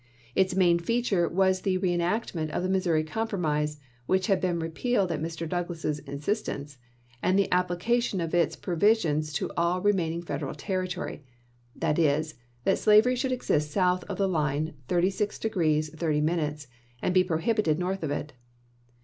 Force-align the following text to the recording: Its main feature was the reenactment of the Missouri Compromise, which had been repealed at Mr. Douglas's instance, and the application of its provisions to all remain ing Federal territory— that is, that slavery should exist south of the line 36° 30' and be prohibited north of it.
Its 0.33 0.55
main 0.55 0.79
feature 0.79 1.29
was 1.29 1.61
the 1.61 1.77
reenactment 1.77 2.49
of 2.49 2.63
the 2.63 2.69
Missouri 2.69 3.03
Compromise, 3.03 3.77
which 4.07 4.25
had 4.25 4.41
been 4.41 4.57
repealed 4.57 5.11
at 5.11 5.21
Mr. 5.21 5.47
Douglas's 5.47 5.99
instance, 6.07 6.79
and 7.21 7.37
the 7.37 7.47
application 7.51 8.19
of 8.19 8.33
its 8.33 8.55
provisions 8.55 9.31
to 9.33 9.51
all 9.55 9.79
remain 9.79 10.13
ing 10.13 10.23
Federal 10.23 10.55
territory— 10.55 11.23
that 11.81 11.99
is, 11.99 12.33
that 12.63 12.79
slavery 12.79 13.15
should 13.15 13.31
exist 13.31 13.69
south 13.69 14.03
of 14.05 14.17
the 14.17 14.27
line 14.27 14.73
36° 14.89 15.93
30' 15.95 16.65
and 17.03 17.13
be 17.13 17.23
prohibited 17.23 17.77
north 17.77 18.01
of 18.01 18.09
it. 18.09 18.33